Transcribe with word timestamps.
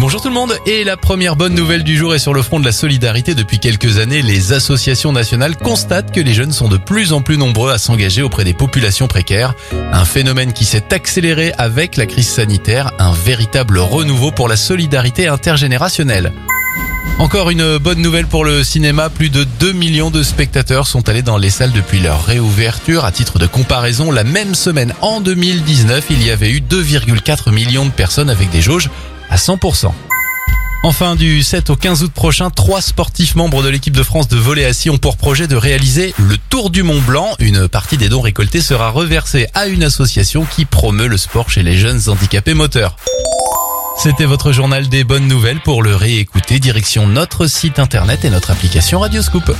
Bonjour 0.00 0.22
tout 0.22 0.28
le 0.28 0.34
monde 0.34 0.56
et 0.64 0.82
la 0.82 0.96
première 0.96 1.36
bonne 1.36 1.54
nouvelle 1.54 1.84
du 1.84 1.96
jour 1.96 2.14
est 2.14 2.18
sur 2.18 2.32
le 2.32 2.40
front 2.40 2.58
de 2.58 2.64
la 2.64 2.72
solidarité. 2.72 3.34
Depuis 3.34 3.58
quelques 3.58 3.98
années, 3.98 4.22
les 4.22 4.54
associations 4.54 5.12
nationales 5.12 5.58
constatent 5.58 6.10
que 6.10 6.20
les 6.20 6.32
jeunes 6.32 6.52
sont 6.52 6.68
de 6.68 6.78
plus 6.78 7.12
en 7.12 7.20
plus 7.20 7.36
nombreux 7.36 7.70
à 7.70 7.76
s'engager 7.76 8.22
auprès 8.22 8.44
des 8.44 8.54
populations 8.54 9.08
précaires. 9.08 9.54
Un 9.92 10.06
phénomène 10.06 10.54
qui 10.54 10.64
s'est 10.64 10.94
accéléré 10.94 11.52
avec 11.58 11.96
la 11.98 12.06
crise 12.06 12.28
sanitaire, 12.28 12.92
un 12.98 13.12
véritable 13.12 13.78
renouveau 13.78 14.30
pour 14.32 14.48
la 14.48 14.56
solidarité 14.56 15.28
intergénérationnelle. 15.28 16.32
Encore 17.18 17.50
une 17.50 17.76
bonne 17.76 18.00
nouvelle 18.00 18.26
pour 18.26 18.46
le 18.46 18.64
cinéma, 18.64 19.10
plus 19.10 19.28
de 19.28 19.44
2 19.44 19.72
millions 19.72 20.10
de 20.10 20.22
spectateurs 20.22 20.86
sont 20.86 21.10
allés 21.10 21.20
dans 21.20 21.36
les 21.36 21.50
salles 21.50 21.72
depuis 21.72 22.00
leur 22.00 22.24
réouverture. 22.24 23.04
À 23.04 23.12
titre 23.12 23.38
de 23.38 23.46
comparaison, 23.46 24.10
la 24.10 24.24
même 24.24 24.54
semaine 24.54 24.94
en 25.02 25.20
2019, 25.20 26.06
il 26.08 26.24
y 26.24 26.30
avait 26.30 26.50
eu 26.50 26.60
2,4 26.60 27.52
millions 27.52 27.84
de 27.84 27.90
personnes 27.90 28.30
avec 28.30 28.48
des 28.48 28.62
jauges 28.62 28.88
à 29.30 29.36
100%. 29.36 29.92
Enfin, 30.82 31.14
du 31.14 31.42
7 31.42 31.70
au 31.70 31.76
15 31.76 32.02
août 32.02 32.12
prochain, 32.12 32.48
trois 32.48 32.80
sportifs 32.80 33.34
membres 33.34 33.62
de 33.62 33.68
l'équipe 33.68 33.94
de 33.94 34.02
France 34.02 34.28
de 34.28 34.36
volley 34.36 34.64
assis 34.64 34.88
ont 34.88 34.96
pour 34.96 35.18
projet 35.18 35.46
de 35.46 35.54
réaliser 35.54 36.14
le 36.18 36.36
Tour 36.48 36.70
du 36.70 36.82
Mont 36.82 37.02
Blanc. 37.02 37.28
Une 37.38 37.68
partie 37.68 37.98
des 37.98 38.08
dons 38.08 38.22
récoltés 38.22 38.62
sera 38.62 38.88
reversée 38.90 39.46
à 39.52 39.66
une 39.66 39.82
association 39.82 40.46
qui 40.46 40.64
promeut 40.64 41.06
le 41.06 41.18
sport 41.18 41.50
chez 41.50 41.62
les 41.62 41.76
jeunes 41.76 42.00
handicapés 42.08 42.54
moteurs. 42.54 42.96
C'était 43.98 44.24
votre 44.24 44.52
journal 44.52 44.88
des 44.88 45.04
bonnes 45.04 45.28
nouvelles. 45.28 45.60
Pour 45.60 45.82
le 45.82 45.94
réécouter, 45.94 46.58
direction 46.58 47.06
notre 47.06 47.46
site 47.46 47.78
internet 47.78 48.24
et 48.24 48.30
notre 48.30 48.50
application 48.50 49.00
Radioscoop. 49.00 49.54